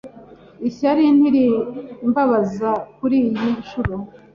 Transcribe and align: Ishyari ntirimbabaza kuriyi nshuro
Ishyari 0.69 1.03
ntirimbabaza 1.17 2.69
kuriyi 2.95 3.45
nshuro 3.59 3.95